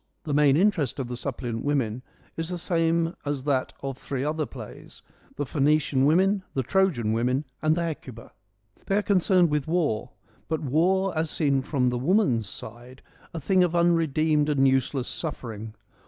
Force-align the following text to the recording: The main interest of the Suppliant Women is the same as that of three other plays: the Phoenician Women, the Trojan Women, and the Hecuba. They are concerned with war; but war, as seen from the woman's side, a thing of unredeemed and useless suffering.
The 0.23 0.33
main 0.33 0.57
interest 0.57 0.97
of 0.97 1.09
the 1.09 1.15
Suppliant 1.15 1.63
Women 1.63 2.01
is 2.35 2.49
the 2.49 2.57
same 2.57 3.13
as 3.23 3.43
that 3.43 3.71
of 3.83 3.99
three 3.99 4.23
other 4.23 4.47
plays: 4.47 5.03
the 5.35 5.45
Phoenician 5.45 6.07
Women, 6.07 6.41
the 6.55 6.63
Trojan 6.63 7.13
Women, 7.13 7.45
and 7.61 7.75
the 7.75 7.83
Hecuba. 7.83 8.31
They 8.87 8.97
are 8.97 9.03
concerned 9.03 9.51
with 9.51 9.67
war; 9.67 10.09
but 10.47 10.59
war, 10.61 11.15
as 11.15 11.29
seen 11.29 11.61
from 11.61 11.89
the 11.89 11.99
woman's 11.99 12.49
side, 12.49 13.03
a 13.31 13.39
thing 13.39 13.63
of 13.63 13.75
unredeemed 13.75 14.49
and 14.49 14.67
useless 14.67 15.07
suffering. 15.07 15.75